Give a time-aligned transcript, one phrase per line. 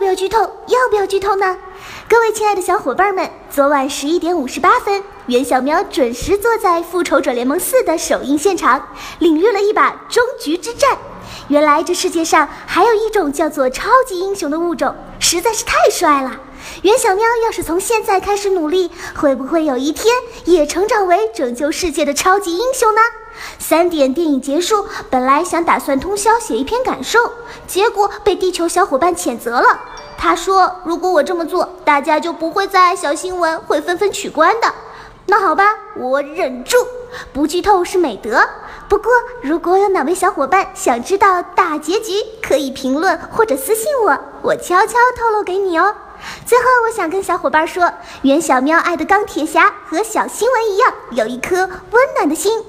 [0.00, 0.38] 不要剧透？
[0.38, 1.58] 要不要剧透呢？
[2.08, 8.82] 各位亲爱的小伙伴们，昨晚十一点五十八分，袁小喵准时坐在《复仇者联盟四》的首映现场，
[9.18, 10.96] 领略了一把终局之战。
[11.48, 16.34] 原来这世界上还有一种叫做超级英雄的物种，实在是太帅了。
[16.82, 20.14] 袁小喵要是从现在开始努力，会不会有一天
[20.44, 23.00] 也成长为拯救世界的超级英雄呢？
[23.58, 27.18] 三点电影结束，本来想打算通宵写一篇感受，
[27.66, 29.80] 结果被地球小伙伴谴责了。
[30.18, 34.70] 他说：“如果我这么做，大家就不会再爱小新闻，会纷纷取关的。”
[35.26, 35.64] 那好吧，
[35.96, 36.76] 我忍住，
[37.32, 38.46] 不剧透是美德。
[38.88, 45.94] 不过，如果有哪位小伙伴想知道大结局，可以评论或者私信我，我悄悄透露给你哦。
[46.46, 52.64] 最后，我想跟小伙伴说，袁小喵爱的钢铁侠和小新闻一样，有一颗温暖的心，